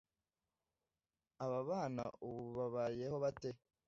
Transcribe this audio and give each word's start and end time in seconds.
ababana 1.45 2.03
ubu 2.27 2.43
babayeho 2.57 3.15
bate? 3.23 3.49